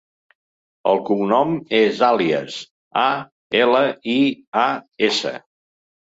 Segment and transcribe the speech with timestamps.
[0.93, 2.57] El cognom és Alias:
[3.03, 3.05] a,
[3.61, 3.83] ela,
[4.17, 4.19] i,
[4.65, 4.67] a,
[5.13, 5.37] essa.